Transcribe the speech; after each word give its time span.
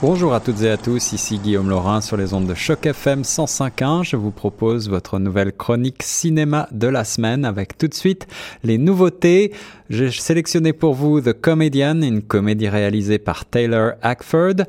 Bonjour 0.00 0.32
à 0.32 0.38
toutes 0.38 0.62
et 0.62 0.70
à 0.70 0.76
tous, 0.76 1.12
ici 1.12 1.38
Guillaume 1.38 1.70
Laurin 1.70 2.00
sur 2.00 2.16
les 2.16 2.32
ondes 2.32 2.46
de 2.46 2.54
Choc 2.54 2.86
FM 2.86 3.22
105.1. 3.22 4.04
Je 4.04 4.14
vous 4.14 4.30
propose 4.30 4.88
votre 4.88 5.18
nouvelle 5.18 5.52
chronique 5.52 6.04
cinéma 6.04 6.68
de 6.70 6.86
la 6.86 7.02
semaine 7.02 7.44
avec 7.44 7.76
tout 7.76 7.88
de 7.88 7.94
suite 7.94 8.28
les 8.62 8.78
nouveautés. 8.78 9.52
J'ai 9.90 10.12
sélectionné 10.12 10.72
pour 10.72 10.94
vous 10.94 11.20
The 11.20 11.32
Comedian, 11.32 12.00
une 12.02 12.22
comédie 12.22 12.68
réalisée 12.68 13.18
par 13.18 13.44
Taylor 13.44 13.94
Hackford 14.00 14.66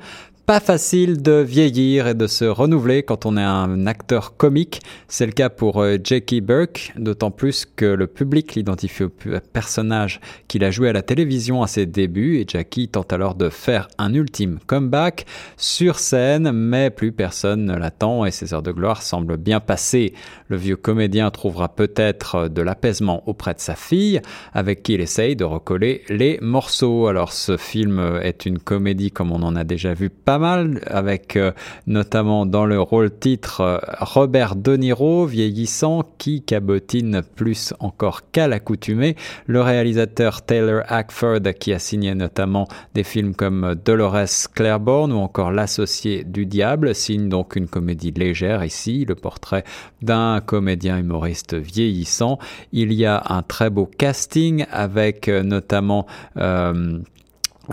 pas 0.49 0.59
facile 0.59 1.21
de 1.21 1.43
vieillir 1.43 2.07
et 2.07 2.15
de 2.15 2.25
se 2.25 2.43
renouveler 2.43 3.03
quand 3.03 3.27
on 3.27 3.37
est 3.37 3.43
un 3.43 3.85
acteur 3.85 4.35
comique. 4.35 4.81
C'est 5.07 5.27
le 5.27 5.31
cas 5.31 5.49
pour 5.51 5.79
euh, 5.79 5.97
Jackie 6.03 6.41
Burke, 6.41 6.91
d'autant 6.97 7.29
plus 7.29 7.67
que 7.75 7.85
le 7.85 8.07
public 8.07 8.55
l'identifie 8.55 9.03
au 9.03 9.11
personnage 9.53 10.19
qu'il 10.47 10.63
a 10.63 10.71
joué 10.71 10.89
à 10.89 10.93
la 10.93 11.03
télévision 11.03 11.61
à 11.61 11.67
ses 11.67 11.85
débuts 11.85 12.39
et 12.39 12.45
Jackie 12.47 12.87
tente 12.87 13.13
alors 13.13 13.35
de 13.35 13.49
faire 13.49 13.89
un 13.99 14.11
ultime 14.15 14.57
comeback 14.65 15.27
sur 15.55 15.99
scène, 15.99 16.51
mais 16.51 16.89
plus 16.89 17.11
personne 17.11 17.65
ne 17.65 17.75
l'attend 17.75 18.25
et 18.25 18.31
ses 18.31 18.51
heures 18.51 18.63
de 18.63 18.71
gloire 18.71 19.03
semblent 19.03 19.37
bien 19.37 19.59
passées. 19.59 20.15
Le 20.47 20.57
vieux 20.57 20.77
comédien 20.77 21.29
trouvera 21.29 21.69
peut-être 21.75 22.47
de 22.47 22.63
l'apaisement 22.63 23.21
auprès 23.27 23.53
de 23.53 23.59
sa 23.59 23.75
fille, 23.75 24.19
avec 24.53 24.81
qui 24.81 24.95
il 24.95 25.01
essaye 25.01 25.35
de 25.35 25.43
recoller 25.43 26.01
les 26.09 26.39
morceaux. 26.41 27.05
Alors 27.05 27.33
ce 27.33 27.55
film 27.55 28.19
est 28.23 28.47
une 28.47 28.57
comédie 28.57 29.11
comme 29.11 29.31
on 29.31 29.43
en 29.43 29.55
a 29.55 29.63
déjà 29.63 29.93
vu 29.93 30.09
pas 30.09 30.38
mal, 30.39 30.81
avec 30.87 31.35
euh, 31.35 31.51
notamment 31.87 32.45
dans 32.45 32.65
le 32.65 32.79
rôle 32.79 33.11
titre 33.11 33.61
euh, 33.61 33.77
Robert 33.99 34.55
De 34.55 34.75
Niro, 34.75 35.25
vieillissant, 35.25 36.03
qui 36.17 36.41
cabotine 36.41 37.21
plus 37.35 37.73
encore 37.79 38.31
qu'à 38.31 38.47
l'accoutumée. 38.47 39.15
Le 39.45 39.61
réalisateur 39.61 40.41
Taylor 40.41 40.83
Hackford, 40.87 41.41
qui 41.59 41.73
a 41.73 41.79
signé 41.79 42.15
notamment 42.15 42.67
des 42.93 43.03
films 43.03 43.35
comme 43.35 43.75
Dolores 43.85 44.49
Claiborne 44.53 45.11
ou 45.11 45.17
encore 45.17 45.51
L'associé 45.51 46.23
du 46.23 46.45
diable, 46.45 46.95
signe 46.95 47.29
donc 47.29 47.55
une 47.55 47.67
comédie 47.67 48.11
légère 48.11 48.63
ici, 48.63 49.05
le 49.05 49.15
portrait 49.15 49.63
d'un 50.01 50.41
comédien 50.41 50.97
humoriste 50.97 51.53
vieillissant. 51.55 52.39
Il 52.71 52.93
y 52.93 53.05
a 53.05 53.21
un 53.27 53.41
très 53.41 53.69
beau 53.69 53.85
casting 53.85 54.65
avec 54.71 55.27
euh, 55.27 55.43
notamment 55.43 56.05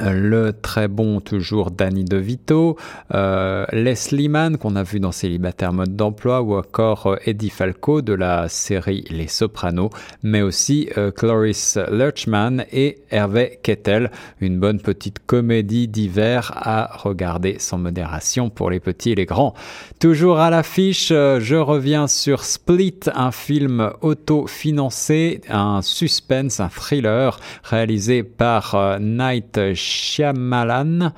le 0.00 0.52
très 0.52 0.88
bon 0.88 1.20
toujours 1.20 1.70
Danny 1.70 2.04
DeVito, 2.04 2.76
euh, 3.14 3.64
Leslie 3.72 4.28
Mann 4.28 4.58
qu'on 4.58 4.76
a 4.76 4.82
vu 4.82 5.00
dans 5.00 5.12
Célibataire 5.12 5.72
mode 5.72 5.96
d'emploi 5.96 6.42
ou 6.42 6.56
encore 6.56 7.06
euh, 7.06 7.16
Eddie 7.24 7.50
Falco 7.50 8.02
de 8.02 8.12
la 8.12 8.48
série 8.48 9.04
Les 9.10 9.28
Sopranos, 9.28 9.90
mais 10.22 10.42
aussi 10.42 10.88
euh, 10.98 11.10
Cloris 11.10 11.78
Lurchman 11.90 12.64
et 12.72 12.98
Hervé 13.10 13.58
Kettel, 13.62 14.10
une 14.40 14.58
bonne 14.58 14.80
petite 14.80 15.18
comédie 15.24 15.88
d'hiver 15.88 16.52
à 16.56 16.96
regarder 16.96 17.56
sans 17.58 17.78
modération 17.78 18.50
pour 18.50 18.70
les 18.70 18.80
petits 18.80 19.12
et 19.12 19.14
les 19.14 19.26
grands. 19.26 19.54
Toujours 20.00 20.38
à 20.38 20.50
l'affiche, 20.50 21.08
je 21.08 21.56
reviens 21.56 22.06
sur 22.06 22.44
Split, 22.44 23.00
un 23.14 23.30
film 23.30 23.92
auto-financé, 24.02 25.40
un 25.48 25.80
suspense, 25.82 26.60
un 26.60 26.68
thriller 26.68 27.38
réalisé 27.64 28.22
par 28.22 28.98
Night 29.00 29.58
Shyamalan, 29.86 31.12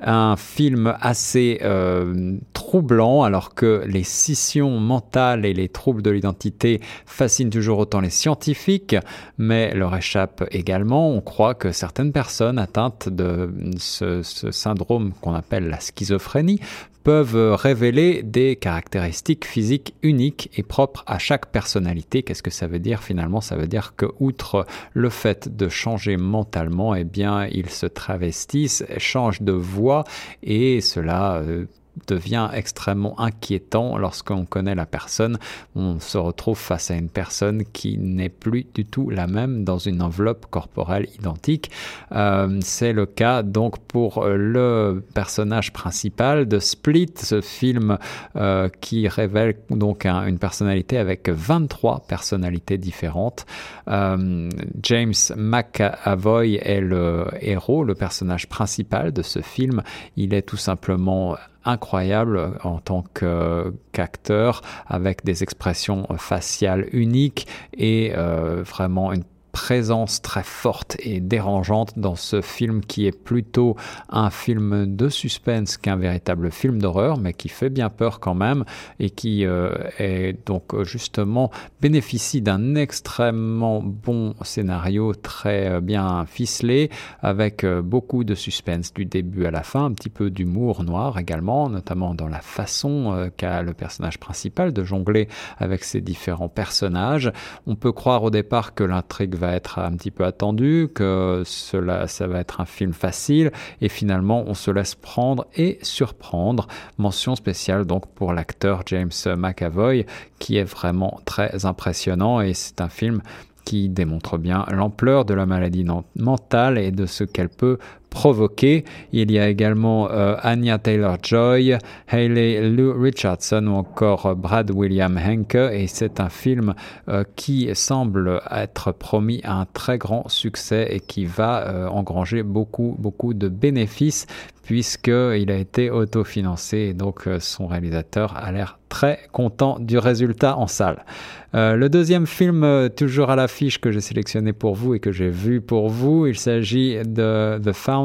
un 0.00 0.36
film 0.36 0.94
assez 1.00 1.58
euh, 1.62 2.38
troublant 2.72 3.22
alors 3.22 3.54
que 3.54 3.84
les 3.86 4.02
scissions 4.02 4.80
mentales 4.80 5.44
et 5.44 5.52
les 5.52 5.68
troubles 5.68 6.00
de 6.00 6.08
l'identité 6.08 6.80
fascinent 7.04 7.50
toujours 7.50 7.78
autant 7.78 8.00
les 8.00 8.08
scientifiques, 8.08 8.96
mais 9.36 9.74
leur 9.74 9.94
échappe 9.94 10.42
également. 10.52 11.10
On 11.10 11.20
croit 11.20 11.52
que 11.52 11.70
certaines 11.70 12.12
personnes 12.12 12.58
atteintes 12.58 13.10
de 13.10 13.52
ce, 13.76 14.22
ce 14.22 14.50
syndrome 14.50 15.12
qu'on 15.20 15.34
appelle 15.34 15.68
la 15.68 15.80
schizophrénie 15.80 16.60
peuvent 17.04 17.54
révéler 17.54 18.22
des 18.22 18.56
caractéristiques 18.56 19.44
physiques 19.44 19.94
uniques 20.02 20.50
et 20.56 20.62
propres 20.62 21.04
à 21.06 21.18
chaque 21.18 21.50
personnalité. 21.50 22.22
Qu'est-ce 22.22 22.42
que 22.42 22.50
ça 22.50 22.68
veut 22.68 22.78
dire 22.78 23.02
finalement? 23.02 23.42
Ça 23.42 23.56
veut 23.56 23.66
dire 23.66 23.94
que 23.96 24.06
outre 24.18 24.64
le 24.94 25.10
fait 25.10 25.54
de 25.54 25.68
changer 25.68 26.16
mentalement, 26.16 26.94
eh 26.94 27.04
bien, 27.04 27.46
ils 27.46 27.68
se 27.68 27.86
travestissent, 27.86 28.84
changent 28.96 29.42
de 29.42 29.52
voix 29.52 30.04
et 30.42 30.80
cela 30.80 31.36
euh, 31.36 31.66
devient 32.06 32.48
extrêmement 32.52 33.18
inquiétant 33.20 33.98
lorsqu'on 33.98 34.44
connaît 34.44 34.74
la 34.74 34.86
personne. 34.86 35.38
On 35.74 36.00
se 36.00 36.18
retrouve 36.18 36.58
face 36.58 36.90
à 36.90 36.94
une 36.94 37.08
personne 37.08 37.64
qui 37.72 37.98
n'est 37.98 38.28
plus 38.28 38.66
du 38.74 38.84
tout 38.84 39.10
la 39.10 39.26
même 39.26 39.64
dans 39.64 39.78
une 39.78 40.02
enveloppe 40.02 40.46
corporelle 40.50 41.08
identique. 41.18 41.70
Euh, 42.12 42.58
c'est 42.62 42.92
le 42.92 43.06
cas 43.06 43.42
donc 43.42 43.78
pour 43.78 44.24
le 44.24 45.04
personnage 45.14 45.72
principal 45.72 46.46
de 46.46 46.58
Split, 46.58 47.12
ce 47.16 47.40
film 47.40 47.98
euh, 48.36 48.68
qui 48.80 49.08
révèle 49.08 49.56
donc 49.70 50.06
une 50.06 50.38
personnalité 50.38 50.98
avec 50.98 51.28
23 51.28 52.04
personnalités 52.08 52.78
différentes. 52.78 53.46
Euh, 53.88 54.48
James 54.82 55.12
McAvoy 55.36 56.56
est 56.56 56.80
le 56.80 57.26
héros, 57.40 57.84
le 57.84 57.94
personnage 57.94 58.48
principal 58.48 59.12
de 59.12 59.22
ce 59.22 59.40
film. 59.40 59.82
Il 60.16 60.34
est 60.34 60.42
tout 60.42 60.56
simplement 60.56 61.36
incroyable 61.64 62.58
en 62.62 62.78
tant 62.78 63.04
qu'acteur 63.12 64.62
avec 64.86 65.24
des 65.24 65.42
expressions 65.42 66.06
faciales 66.16 66.86
uniques 66.92 67.46
et 67.74 68.12
euh, 68.16 68.62
vraiment 68.62 69.12
une 69.12 69.24
présence 69.52 70.22
très 70.22 70.42
forte 70.42 70.96
et 70.98 71.20
dérangeante 71.20 71.98
dans 71.98 72.16
ce 72.16 72.40
film 72.40 72.80
qui 72.80 73.06
est 73.06 73.16
plutôt 73.16 73.76
un 74.08 74.30
film 74.30 74.96
de 74.96 75.08
suspense 75.08 75.76
qu'un 75.76 75.96
véritable 75.96 76.50
film 76.50 76.80
d'horreur, 76.80 77.18
mais 77.18 77.34
qui 77.34 77.48
fait 77.48 77.68
bien 77.68 77.90
peur 77.90 78.18
quand 78.18 78.34
même 78.34 78.64
et 78.98 79.10
qui 79.10 79.44
euh, 79.44 79.72
est 79.98 80.46
donc 80.46 80.82
justement 80.82 81.50
bénéficie 81.80 82.40
d'un 82.40 82.74
extrêmement 82.74 83.82
bon 83.82 84.34
scénario 84.42 85.14
très 85.14 85.68
euh, 85.68 85.80
bien 85.80 86.24
ficelé 86.26 86.90
avec 87.20 87.64
euh, 87.64 87.82
beaucoup 87.82 88.24
de 88.24 88.34
suspense 88.34 88.94
du 88.94 89.04
début 89.04 89.44
à 89.44 89.50
la 89.50 89.62
fin, 89.62 89.84
un 89.84 89.92
petit 89.92 90.10
peu 90.10 90.30
d'humour 90.30 90.82
noir 90.82 91.18
également, 91.18 91.68
notamment 91.68 92.14
dans 92.14 92.28
la 92.28 92.40
façon 92.40 93.30
qu'a 93.36 93.62
le 93.62 93.74
personnage 93.74 94.18
principal 94.18 94.72
de 94.72 94.82
jongler 94.82 95.28
avec 95.58 95.84
ses 95.84 96.00
différents 96.00 96.48
personnages. 96.48 97.30
On 97.66 97.74
peut 97.74 97.92
croire 97.92 98.22
au 98.22 98.30
départ 98.30 98.74
que 98.74 98.84
l'intrigue 98.84 99.34
va 99.42 99.54
être 99.54 99.80
un 99.80 99.92
petit 99.96 100.12
peu 100.12 100.24
attendu, 100.24 100.88
que 100.94 101.42
cela, 101.44 102.06
ça 102.06 102.28
va 102.28 102.38
être 102.38 102.60
un 102.60 102.64
film 102.64 102.92
facile, 102.92 103.50
et 103.80 103.88
finalement 103.88 104.44
on 104.46 104.54
se 104.54 104.70
laisse 104.70 104.94
prendre 104.94 105.46
et 105.56 105.78
surprendre. 105.82 106.68
Mention 106.98 107.34
spéciale 107.34 107.84
donc 107.84 108.06
pour 108.14 108.32
l'acteur 108.32 108.82
James 108.86 109.10
McAvoy, 109.36 110.06
qui 110.38 110.56
est 110.56 110.64
vraiment 110.64 111.18
très 111.24 111.66
impressionnant, 111.66 112.40
et 112.40 112.54
c'est 112.54 112.80
un 112.80 112.88
film 112.88 113.20
qui 113.64 113.88
démontre 113.88 114.38
bien 114.38 114.64
l'ampleur 114.70 115.24
de 115.24 115.34
la 115.34 115.46
maladie 115.46 115.86
mentale 116.16 116.78
et 116.78 116.90
de 116.90 117.06
ce 117.06 117.24
qu'elle 117.24 117.48
peut 117.48 117.78
provoquer. 118.12 118.84
Il 119.12 119.32
y 119.32 119.38
a 119.38 119.48
également 119.48 120.10
euh, 120.10 120.36
Anya 120.42 120.78
Taylor-Joy, 120.78 121.78
Hayley 122.08 122.68
Lou 122.68 122.92
Richardson 122.92 123.66
ou 123.66 123.74
encore 123.74 124.36
Brad 124.36 124.70
William 124.70 125.18
Henke 125.18 125.54
et 125.54 125.86
c'est 125.86 126.20
un 126.20 126.28
film 126.28 126.74
euh, 127.08 127.24
qui 127.36 127.70
semble 127.74 128.42
être 128.50 128.92
promis 128.92 129.40
à 129.44 129.54
un 129.54 129.64
très 129.64 129.96
grand 129.96 130.28
succès 130.28 130.88
et 130.90 131.00
qui 131.00 131.24
va 131.24 131.66
euh, 131.66 131.88
engranger 131.88 132.42
beaucoup 132.42 132.94
beaucoup 132.98 133.32
de 133.32 133.48
bénéfices 133.48 134.26
puisqu'il 134.62 135.50
a 135.50 135.56
été 135.56 135.90
autofinancé 135.90 136.78
et 136.78 136.94
donc 136.94 137.28
son 137.40 137.66
réalisateur 137.66 138.36
a 138.36 138.52
l'air 138.52 138.78
très 138.88 139.18
content 139.32 139.78
du 139.80 139.98
résultat 139.98 140.56
en 140.56 140.68
salle. 140.68 141.04
le 141.52 141.88
deuxième 141.88 142.28
film 142.28 142.88
toujours 142.96 143.30
à 143.30 143.36
l'affiche 143.36 143.80
que 143.80 143.90
j'ai 143.90 144.00
sélectionné 144.00 144.52
pour 144.52 144.76
vous 144.76 144.94
et 144.94 145.00
que 145.00 145.10
j'ai 145.10 145.30
vu 145.30 145.60
pour 145.60 145.88
vous, 145.88 146.28
il 146.28 146.38
s'agit 146.38 146.98
de 147.04 147.58
The 147.58 147.72
Found 147.72 148.01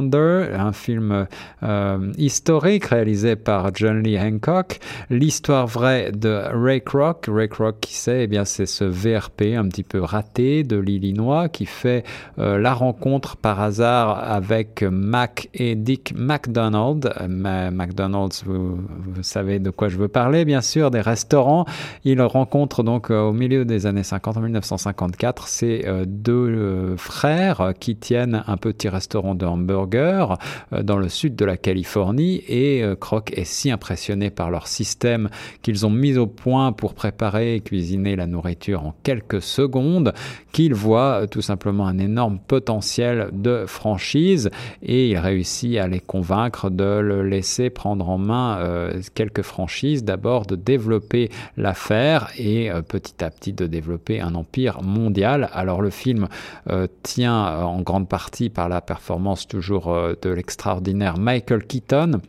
un 0.53 0.73
film 0.73 1.27
euh, 1.63 2.11
historique 2.17 2.85
réalisé 2.85 3.35
par 3.35 3.73
John 3.73 4.03
Lee 4.03 4.19
Hancock, 4.19 4.79
l'histoire 5.09 5.67
vraie 5.67 6.11
de 6.11 6.41
Ray 6.53 6.81
Kroc. 6.81 7.25
Ray 7.27 7.49
Kroc, 7.49 7.79
qui 7.81 7.95
c'est 7.95 8.23
Eh 8.23 8.27
bien, 8.27 8.45
c'est 8.45 8.65
ce 8.65 8.83
VRP 8.83 9.55
un 9.55 9.67
petit 9.67 9.83
peu 9.83 9.99
raté 10.01 10.63
de 10.63 10.77
l'Illinois 10.77 11.49
qui 11.49 11.65
fait 11.65 12.03
euh, 12.37 12.57
la 12.57 12.73
rencontre 12.73 13.37
par 13.37 13.59
hasard 13.61 14.19
avec 14.23 14.83
Mac 14.83 15.49
et 15.53 15.75
Dick 15.75 16.13
McDonald. 16.15 17.13
McDonald's, 17.27 18.43
vous, 18.45 18.77
savez 19.21 19.59
de 19.59 19.69
quoi 19.69 19.89
je 19.89 19.97
veux 19.97 20.07
parler, 20.07 20.45
bien 20.45 20.61
sûr, 20.61 20.91
des 20.91 21.01
restaurants. 21.01 21.65
Il 22.03 22.21
rencontre 22.21 22.83
donc 22.83 23.09
euh, 23.09 23.21
au 23.21 23.33
milieu 23.33 23.65
des 23.65 23.85
années 23.85 24.03
50, 24.03 24.37
en 24.37 24.41
1954, 24.41 25.47
ces 25.47 25.85
deux 26.05 26.95
frères 26.97 27.73
qui 27.79 27.95
tiennent 27.95 28.43
un 28.47 28.57
petit 28.57 28.89
restaurant 28.89 29.35
de 29.35 29.45
hamburger 29.45 29.86
Burger 29.87 30.35
dans 30.83 30.97
le 30.97 31.09
sud 31.09 31.35
de 31.35 31.45
la 31.45 31.57
Californie 31.57 32.43
et 32.47 32.83
Croc 32.99 33.31
est 33.35 33.45
si 33.45 33.71
impressionné 33.71 34.29
par 34.29 34.51
leur 34.51 34.67
système 34.67 35.29
qu'ils 35.61 35.85
ont 35.85 35.89
mis 35.89 36.17
au 36.17 36.27
point 36.27 36.71
pour 36.71 36.93
préparer 36.93 37.55
et 37.55 37.61
cuisiner 37.61 38.15
la 38.15 38.27
nourriture 38.27 38.85
en 38.85 38.95
quelques 39.03 39.41
secondes 39.41 40.13
qu'il 40.51 40.73
voit 40.73 41.27
tout 41.27 41.41
simplement 41.41 41.87
un 41.87 41.97
énorme 41.97 42.39
potentiel 42.39 43.29
de 43.33 43.65
franchise 43.65 44.49
et 44.81 45.09
il 45.09 45.17
réussit 45.17 45.77
à 45.77 45.87
les 45.87 45.99
convaincre 45.99 46.69
de 46.69 46.99
le 46.99 47.23
laisser 47.23 47.69
prendre 47.69 48.09
en 48.09 48.17
main 48.17 48.91
quelques 49.13 49.41
franchises, 49.41 50.03
d'abord 50.03 50.45
de 50.45 50.55
développer 50.55 51.29
l'affaire 51.55 52.29
et 52.37 52.69
petit 52.87 53.23
à 53.23 53.29
petit 53.29 53.53
de 53.53 53.67
développer 53.67 54.21
un 54.21 54.35
empire 54.35 54.81
mondial. 54.81 55.49
Alors 55.53 55.81
le 55.81 55.89
film 55.89 56.27
euh, 56.69 56.87
tient 57.03 57.47
euh, 57.47 57.61
en 57.61 57.81
grande 57.81 58.07
partie 58.07 58.49
par 58.49 58.69
la 58.69 58.81
performance 58.81 59.47
toujours 59.47 59.76
euh, 59.85 60.15
de 60.21 60.29
l'extraordinaire 60.29 61.17
Michael 61.17 61.63
Keaton 61.63 62.21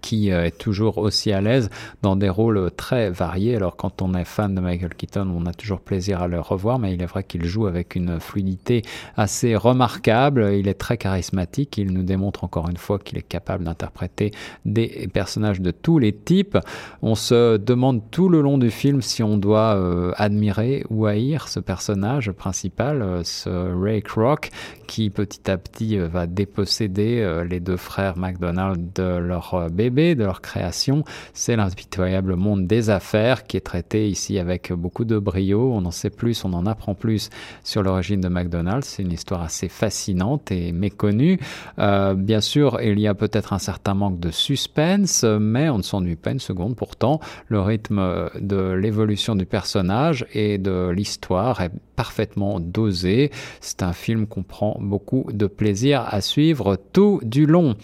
qui 0.00 0.32
euh, 0.32 0.46
est 0.46 0.58
toujours 0.58 0.98
aussi 0.98 1.32
à 1.32 1.40
l'aise 1.40 1.70
dans 2.02 2.16
des 2.16 2.28
rôles 2.28 2.70
très 2.76 3.10
variés. 3.10 3.56
Alors 3.56 3.76
quand 3.76 4.02
on 4.02 4.14
est 4.14 4.24
fan 4.24 4.54
de 4.54 4.60
Michael 4.60 4.94
Keaton, 4.94 5.28
on 5.34 5.46
a 5.46 5.52
toujours 5.52 5.80
plaisir 5.80 6.22
à 6.22 6.28
le 6.28 6.40
revoir, 6.40 6.78
mais 6.78 6.94
il 6.94 7.02
est 7.02 7.06
vrai 7.06 7.24
qu'il 7.24 7.44
joue 7.44 7.66
avec 7.66 7.94
une 7.94 8.20
fluidité 8.20 8.82
assez 9.16 9.54
remarquable. 9.56 10.52
Il 10.54 10.68
est 10.68 10.74
très 10.74 10.96
charismatique. 10.96 11.78
Il 11.78 11.92
nous 11.92 12.02
démontre 12.02 12.44
encore 12.44 12.68
une 12.68 12.76
fois 12.76 12.98
qu'il 12.98 13.18
est 13.18 13.22
capable 13.28 13.64
d'interpréter 13.64 14.32
des 14.64 15.08
personnages 15.12 15.60
de 15.60 15.70
tous 15.70 15.98
les 15.98 16.12
types. 16.12 16.58
On 17.02 17.14
se 17.14 17.56
demande 17.56 18.02
tout 18.10 18.28
le 18.28 18.40
long 18.40 18.58
du 18.58 18.70
film 18.70 19.02
si 19.02 19.22
on 19.22 19.36
doit 19.36 19.76
euh, 19.76 20.12
admirer 20.16 20.84
ou 20.90 21.06
haïr 21.06 21.48
ce 21.48 21.60
personnage 21.60 22.32
principal, 22.32 23.02
euh, 23.02 23.22
ce 23.24 23.50
Ray 23.50 24.02
Kroc, 24.02 24.50
qui 24.86 25.10
petit 25.10 25.50
à 25.50 25.56
petit 25.56 25.98
va 25.98 26.26
déposséder 26.26 27.44
les 27.48 27.60
deux 27.60 27.76
frères 27.76 28.16
McDonald 28.18 28.92
de 28.94 29.18
leur 29.18 29.68
bébé 29.70 29.89
de 29.90 30.24
leur 30.24 30.40
création, 30.40 31.04
c'est 31.34 31.56
l'impitoyable 31.56 32.36
monde 32.36 32.66
des 32.66 32.90
affaires 32.90 33.44
qui 33.44 33.56
est 33.56 33.60
traité 33.60 34.08
ici 34.08 34.38
avec 34.38 34.72
beaucoup 34.72 35.04
de 35.04 35.18
brio. 35.18 35.72
On 35.72 35.84
en 35.84 35.90
sait 35.90 36.10
plus, 36.10 36.44
on 36.44 36.52
en 36.52 36.66
apprend 36.66 36.94
plus 36.94 37.30
sur 37.64 37.82
l'origine 37.82 38.20
de 38.20 38.28
McDonald's. 38.28 38.86
C'est 38.86 39.02
une 39.02 39.12
histoire 39.12 39.42
assez 39.42 39.68
fascinante 39.68 40.52
et 40.52 40.72
méconnue. 40.72 41.38
Euh, 41.78 42.14
bien 42.14 42.40
sûr, 42.40 42.80
il 42.80 43.00
y 43.00 43.08
a 43.08 43.14
peut-être 43.14 43.52
un 43.52 43.58
certain 43.58 43.94
manque 43.94 44.20
de 44.20 44.30
suspense, 44.30 45.24
mais 45.24 45.68
on 45.68 45.78
ne 45.78 45.82
s'ennuie 45.82 46.16
pas 46.16 46.30
une 46.30 46.40
seconde. 46.40 46.76
Pourtant, 46.76 47.20
le 47.48 47.60
rythme 47.60 48.30
de 48.40 48.72
l'évolution 48.72 49.34
du 49.34 49.46
personnage 49.46 50.26
et 50.32 50.58
de 50.58 50.88
l'histoire 50.90 51.60
est 51.60 51.72
parfaitement 51.96 52.60
dosé. 52.60 53.30
C'est 53.60 53.82
un 53.82 53.92
film 53.92 54.26
qu'on 54.26 54.42
prend 54.42 54.78
beaucoup 54.80 55.26
de 55.32 55.46
plaisir 55.46 56.02
à 56.08 56.20
suivre 56.20 56.78
tout 56.92 57.20
du 57.22 57.44
long. 57.44 57.76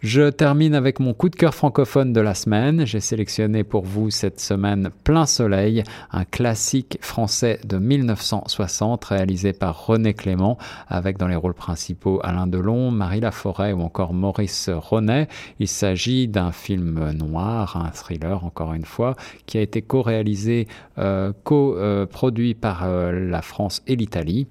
Je 0.00 0.30
termine 0.30 0.74
avec 0.74 0.98
mon 0.98 1.12
coup 1.12 1.28
de 1.28 1.36
cœur 1.36 1.54
francophone 1.54 2.14
de 2.14 2.22
la 2.22 2.32
semaine. 2.32 2.86
J'ai 2.86 3.00
sélectionné 3.00 3.64
pour 3.64 3.84
vous 3.84 4.08
cette 4.08 4.40
semaine 4.40 4.88
Plein 5.04 5.26
Soleil, 5.26 5.84
un 6.10 6.24
classique 6.24 6.96
français 7.02 7.60
de 7.66 7.76
1960 7.76 9.04
réalisé 9.04 9.52
par 9.52 9.84
René 9.84 10.14
Clément 10.14 10.56
avec 10.88 11.18
dans 11.18 11.28
les 11.28 11.36
rôles 11.36 11.52
principaux 11.52 12.18
Alain 12.22 12.46
Delon, 12.46 12.90
Marie 12.90 13.20
Laforêt 13.20 13.74
ou 13.74 13.82
encore 13.82 14.14
Maurice 14.14 14.70
Ronet. 14.72 15.28
Il 15.58 15.68
s'agit 15.68 16.28
d'un 16.28 16.50
film 16.50 17.10
noir, 17.10 17.76
un 17.76 17.90
thriller 17.90 18.42
encore 18.42 18.72
une 18.72 18.86
fois, 18.86 19.16
qui 19.44 19.58
a 19.58 19.60
été 19.60 19.82
co-réalisé, 19.82 20.66
euh, 20.96 21.34
co-produit 21.44 22.54
par 22.54 22.84
euh, 22.84 23.12
la 23.12 23.42
France 23.42 23.82
et 23.86 23.96
l'Italie 23.96 24.46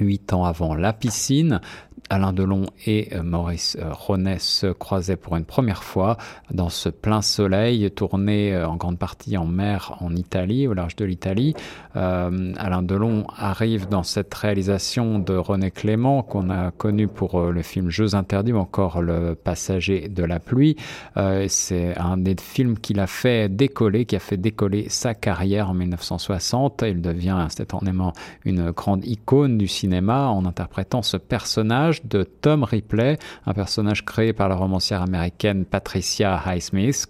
huit 0.00 0.32
ans 0.32 0.44
avant 0.44 0.74
La 0.74 0.92
piscine, 0.92 1.60
Alain 2.10 2.32
Delon 2.32 2.66
et 2.86 3.08
euh, 3.14 3.22
Maurice 3.22 3.78
euh, 3.80 3.92
Ronet 3.92 4.38
se 4.38 4.66
croisaient 4.66 5.16
pour 5.16 5.36
une 5.36 5.44
première 5.44 5.82
fois 5.82 6.18
dans 6.50 6.68
ce 6.68 6.90
plein 6.90 7.22
soleil 7.22 7.90
tourné 7.90 8.54
euh, 8.54 8.68
en 8.68 8.76
grande 8.76 8.98
partie 8.98 9.38
en 9.38 9.46
mer 9.46 9.96
en 10.00 10.14
Italie, 10.14 10.68
au 10.68 10.74
large 10.74 10.96
de 10.96 11.04
l'Italie. 11.04 11.54
Alain 11.94 12.82
Delon 12.82 13.24
arrive 13.36 13.88
dans 13.88 14.02
cette 14.02 14.34
réalisation 14.34 15.20
de 15.20 15.34
René 15.34 15.70
Clément 15.70 16.22
qu'on 16.22 16.50
a 16.50 16.72
connu 16.72 17.06
pour 17.06 17.40
le 17.40 17.62
film 17.62 17.88
Jeux 17.88 18.16
interdits 18.16 18.52
ou 18.52 18.58
encore 18.58 19.00
Le 19.00 19.36
passager 19.36 20.08
de 20.08 20.24
la 20.24 20.40
pluie. 20.40 20.76
C'est 21.46 21.96
un 21.96 22.16
des 22.16 22.34
films 22.40 22.78
qu'il 22.78 22.98
a 22.98 23.06
fait 23.06 23.48
décoller, 23.48 24.06
qui 24.06 24.16
a 24.16 24.20
fait 24.20 24.36
décoller 24.36 24.88
sa 24.88 25.14
carrière 25.14 25.70
en 25.70 25.74
1960. 25.74 26.82
Il 26.86 27.00
devient 27.00 27.30
instantanément 27.30 28.12
une 28.44 28.72
grande 28.72 29.06
icône 29.06 29.56
du 29.56 29.68
cinéma 29.68 30.26
en 30.26 30.46
interprétant 30.46 31.02
ce 31.02 31.16
personnage 31.16 31.93
de 32.04 32.24
Tom 32.24 32.64
Ripley, 32.64 33.18
un 33.46 33.52
personnage 33.52 34.04
créé 34.04 34.32
par 34.32 34.48
la 34.48 34.54
romancière 34.54 35.02
américaine 35.02 35.64
Patricia 35.64 36.40
Highsmith, 36.44 37.06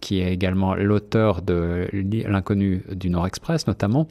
qui 0.00 0.20
est 0.20 0.32
également 0.32 0.74
l'auteur 0.74 1.42
de 1.42 1.88
L'inconnu 1.92 2.82
du 2.90 3.10
Nord 3.10 3.26
Express 3.26 3.66
notamment. 3.66 4.06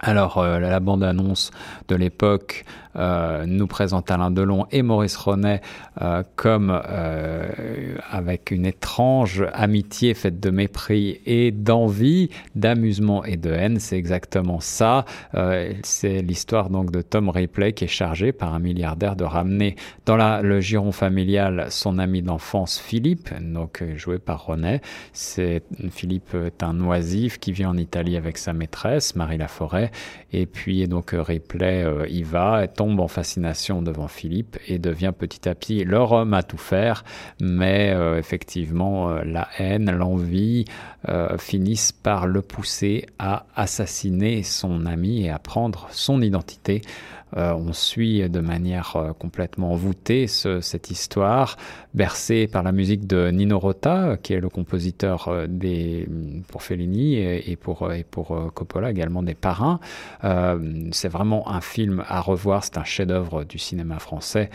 Alors, 0.00 0.38
euh, 0.38 0.60
la 0.60 0.78
bande-annonce 0.78 1.50
de 1.88 1.96
l'époque 1.96 2.64
euh, 2.94 3.46
nous 3.46 3.66
présente 3.66 4.12
Alain 4.12 4.30
Delon 4.30 4.66
et 4.70 4.82
Maurice 4.82 5.16
Ronet 5.16 5.60
euh, 6.00 6.22
comme 6.36 6.70
avec 8.10 8.50
une 8.50 8.66
étrange 8.66 9.44
amitié 9.52 10.14
faite 10.14 10.40
de 10.40 10.50
mépris 10.50 11.20
et 11.26 11.50
d'envie, 11.50 12.30
d'amusement 12.54 13.24
et 13.24 13.36
de 13.36 13.50
haine. 13.50 13.78
C'est 13.78 13.96
exactement 13.96 14.60
ça. 14.60 15.04
c'est 15.82 16.22
l'histoire 16.22 16.70
donc 16.70 16.90
de 16.90 17.02
Tom 17.02 17.28
Ripley 17.28 17.72
qui 17.72 17.84
est 17.84 17.88
chargé 17.88 18.32
par 18.32 18.54
un 18.54 18.58
milliardaire 18.58 19.16
de 19.16 19.24
ramener 19.24 19.76
dans 20.06 20.16
le 20.16 20.60
giron 20.60 20.92
familial 20.92 21.66
son 21.70 21.98
ami 21.98 22.22
d'enfance 22.22 22.78
Philippe, 22.78 23.30
donc 23.40 23.82
joué 23.96 24.18
par 24.18 24.46
Ronet. 24.46 24.80
C'est 25.12 25.62
Philippe 25.90 26.34
est 26.34 26.62
un 26.62 26.80
oisif 26.80 27.38
qui 27.38 27.52
vit 27.52 27.66
en 27.66 27.76
Italie 27.76 28.16
avec 28.16 28.38
sa 28.38 28.52
maîtresse 28.52 29.16
Marie 29.16 29.38
Laforêt 29.38 29.90
et 30.32 30.46
puis 30.46 30.86
donc 30.88 31.14
euh, 31.14 31.22
Ripley 31.22 31.84
euh, 31.84 32.06
y 32.08 32.22
va, 32.22 32.66
tombe 32.66 33.00
en 33.00 33.08
fascination 33.08 33.82
devant 33.82 34.08
Philippe 34.08 34.58
et 34.66 34.78
devient 34.78 35.12
petit 35.16 35.48
à 35.48 35.54
petit 35.54 35.84
leur 35.84 36.12
homme 36.12 36.34
à 36.34 36.42
tout 36.42 36.58
faire. 36.58 37.04
Mais 37.40 37.92
euh, 37.98 38.18
effectivement, 38.18 39.10
la 39.24 39.48
haine, 39.58 39.90
l'envie 39.90 40.64
finissent 41.38 41.92
par 41.92 42.26
le 42.26 42.42
pousser 42.42 43.06
à 43.18 43.46
assassiner 43.54 44.42
son 44.42 44.84
ami 44.84 45.24
et 45.24 45.30
à 45.30 45.38
prendre 45.38 45.86
son 45.90 46.20
identité. 46.20 46.82
Euh, 47.36 47.52
on 47.52 47.72
suit 47.72 48.28
de 48.28 48.40
manière 48.40 48.96
euh, 48.96 49.12
complètement 49.12 49.74
voûtée 49.74 50.26
cette 50.26 50.90
histoire, 50.90 51.56
bercée 51.94 52.46
par 52.46 52.62
la 52.62 52.72
musique 52.72 53.06
de 53.06 53.30
Nino 53.30 53.58
Rota, 53.58 54.16
qui 54.22 54.32
est 54.32 54.40
le 54.40 54.48
compositeur 54.48 55.28
euh, 55.28 55.46
des, 55.46 56.08
pour 56.48 56.62
Fellini 56.62 57.16
et 57.16 57.56
pour 57.56 57.88
Coppola 58.54 58.90
également 58.90 59.22
des 59.22 59.34
parrains. 59.34 59.80
c'est 60.92 61.08
vraiment 61.08 61.48
un 61.48 61.60
film 61.60 62.04
à 62.06 62.20
revoir, 62.20 62.64
c'est 62.64 62.78
un 62.78 62.84
chef-d'œuvre 62.84 63.44
du 63.44 63.58
cinéma 63.58 63.98
français 63.98 64.50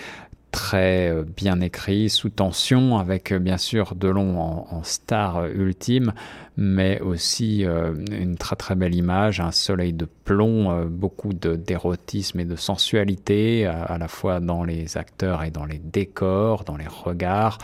très 0.53 1.09
euh, 1.09 1.23
bien 1.23 1.59
écrit, 1.61 2.09
sous 2.09 2.29
tension, 2.29 2.99
avec 2.99 3.31
euh, 3.33 3.39
bien 3.39 3.57
sûr 3.57 3.95
Delon 3.95 4.39
en, 4.39 4.67
en 4.69 4.83
star 4.83 5.37
euh, 5.37 5.49
ultime, 5.49 6.13
mais 6.55 7.01
aussi 7.01 7.65
une 8.11 8.37
très 8.37 8.55
très 8.55 8.75
belle 8.75 8.93
image, 8.93 9.39
un 9.39 9.49
soleil 9.49 9.91
de 9.91 10.05
plomb, 10.05 10.85
beaucoup 10.85 11.33
d'érotisme 11.33 12.41
et 12.41 12.45
de 12.45 12.55
sensualité, 12.55 13.65
à, 13.65 13.97
la 13.97 14.07
fois 14.07 14.39
dans 14.39 14.63
les 14.63 14.95
acteurs 14.95 15.41
et 15.41 15.49
dans 15.49 15.65
les 15.65 15.79
décors, 15.79 16.63
dans 16.63 16.77
les 16.77 16.85
regards. 16.85 17.57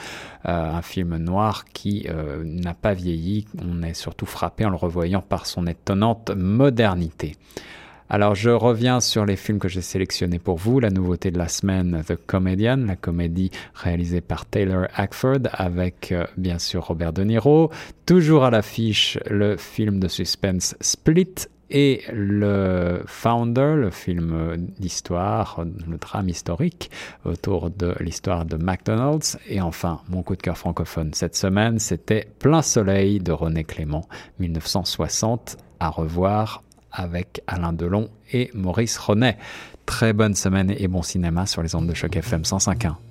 un 0.44 0.82
film 0.82 1.18
noir 1.18 1.66
qui 1.66 2.08
n'a 2.44 2.74
pas 2.74 2.96
vieilli, 2.96 3.46
on 3.64 3.84
est 3.84 3.94
surtout 3.94 4.26
frappé 4.26 4.66
en 4.66 4.72
le 4.72 4.76
revoyant 4.76 5.22
par 5.22 5.46
son 5.46 5.68
étonnante 5.68 6.32
modernité. 6.36 7.36
Alors 8.12 8.34
je 8.34 8.50
reviens 8.50 9.02
sur 9.02 9.24
les 9.24 9.36
films 9.36 9.60
que 9.60 9.68
j'ai 9.68 9.84
sélectionnés 9.84 10.40
pour 10.40 10.58
vous. 10.58 10.80
La 10.80 10.90
nouveauté 10.90 11.30
de 11.30 11.38
la 11.38 11.48
semaine, 11.48 12.04
The 12.08 12.16
Comedian, 12.16 12.78
la 12.88 12.96
comédie 12.96 13.52
réalisée 13.76 14.20
par 14.20 14.48
Taylor 14.48 14.88
Hackford 14.96 15.42
avec 15.52 16.12
euh, 16.12 16.26
bien 16.36 16.58
sûr 16.58 16.86
Robert 16.86 17.14
De 17.14 17.24
Niro. 17.24 17.70
Toujours 18.08 18.46
à 18.46 18.50
l'affiche 18.50 19.20
le 19.30 19.58
film 19.58 20.00
de 20.00 20.08
suspense 20.08 20.76
Split 20.82 21.36
et 21.70 22.02
le 22.12 23.04
Founder, 23.06 23.76
le 23.76 23.92
film 23.92 24.58
d'histoire, 24.80 25.64
le 25.88 25.98
drame 26.00 26.30
historique 26.30 26.90
autour 27.26 27.70
de 27.70 27.94
l'histoire 28.00 28.46
de 28.46 28.58
McDonald's. 28.58 29.38
Et 29.48 29.62
enfin, 29.62 30.02
mon 30.10 30.24
coup 30.24 30.36
de 30.36 30.42
cœur 30.42 30.58
francophone 30.58 31.14
cette 31.14 31.36
semaine, 31.36 31.78
c'était 31.78 32.28
Plein 32.40 32.64
Soleil 32.64 33.20
de 33.20 33.32
René 33.32 33.64
Clément, 33.64 34.08
1960. 34.40 35.58
À 35.80 35.90
revoir 35.90 36.64
avec 36.92 37.42
Alain 37.48 37.74
Delon 37.74 38.10
et 38.32 38.52
Maurice 38.54 38.98
Ronet. 38.98 39.38
Très 39.86 40.14
bonne 40.14 40.36
semaine 40.36 40.74
et 40.78 40.88
bon 40.88 41.02
cinéma 41.02 41.46
sur 41.46 41.64
les 41.64 41.76
ondes 41.76 41.88
de 41.88 41.94
choc 41.94 42.16
FM 42.16 42.44
105.1. 42.44 43.09